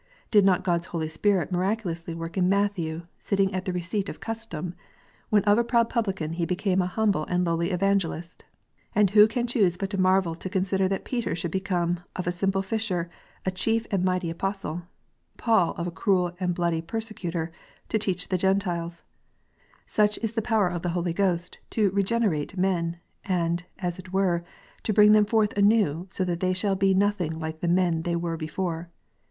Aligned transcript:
Did 0.31 0.43
not 0.45 0.63
God 0.63 0.79
s 0.79 0.87
Holy 0.87 1.07
Spirit 1.07 1.51
miraculously 1.51 2.15
work 2.15 2.35
in 2.35 2.49
Matthew, 2.49 3.05
sitting 3.19 3.53
at 3.53 3.65
the 3.65 3.71
receipt 3.71 4.09
of 4.09 4.19
custom, 4.19 4.73
when 5.29 5.43
of 5.43 5.59
a 5.59 5.63
proud 5.63 5.89
publican 5.91 6.33
he 6.33 6.43
became 6.47 6.81
a 6.81 6.87
humble 6.87 7.23
and 7.27 7.45
lowly 7.45 7.69
evangelist 7.69 8.43
1 8.93 8.99
And 8.99 9.09
who 9.11 9.27
can 9.27 9.45
choose 9.45 9.77
but 9.77 9.95
marvel 9.99 10.33
to 10.33 10.49
consider 10.49 10.87
that 10.87 11.05
Peter 11.05 11.35
should 11.35 11.51
become, 11.51 11.99
of 12.15 12.25
a 12.25 12.31
simple 12.31 12.63
fisher, 12.63 13.11
a 13.45 13.51
chief 13.51 13.85
and 13.91 14.03
mighty 14.03 14.31
Apostle 14.31 14.73
1? 14.73 14.83
Paul 15.37 15.73
of 15.73 15.85
a 15.85 15.91
cruel 15.91 16.31
and 16.39 16.55
bloody 16.55 16.81
persecutor, 16.81 17.51
to 17.89 17.99
teach 17.99 18.29
the 18.29 18.39
Gentiles 18.39 19.03
1 19.81 19.81
Such 19.85 20.17
is 20.23 20.31
the 20.31 20.41
power 20.41 20.67
of 20.67 20.81
the 20.81 20.89
Holy 20.97 21.13
Ghost 21.13 21.59
to 21.69 21.91
regenerate 21.91 22.57
men, 22.57 22.97
and, 23.23 23.65
as 23.77 23.99
it 23.99 24.11
were, 24.11 24.43
to 24.81 24.93
bring 24.93 25.11
them 25.11 25.25
forth 25.25 25.53
anew, 25.55 26.07
so 26.09 26.25
that 26.25 26.39
they 26.39 26.53
shall 26.53 26.75
be 26.75 26.95
nothing 26.95 27.37
like 27.37 27.59
the 27.59 27.67
men 27.67 27.97
that 27.97 28.03
they 28.05 28.15
were 28.15 28.35
before. 28.35 28.89